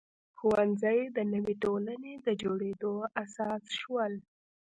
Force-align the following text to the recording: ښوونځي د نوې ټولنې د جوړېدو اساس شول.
ښوونځي 0.37 0.99
د 1.15 1.17
نوې 1.33 1.55
ټولنې 1.63 2.13
د 2.25 2.27
جوړېدو 2.41 2.93
اساس 3.23 3.63
شول. 3.79 4.13